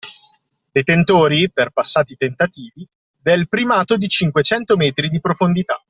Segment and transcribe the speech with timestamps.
[0.71, 2.87] Detentori, per passati tentativi,
[3.21, 5.79] del primato di cinquecento metri di profondità.